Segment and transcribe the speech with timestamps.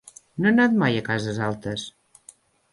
[0.43, 1.87] No he anat mai a Cases Altes.